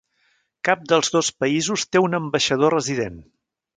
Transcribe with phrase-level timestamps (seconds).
[0.69, 3.21] Cap dels dos països té un ambaixador resident.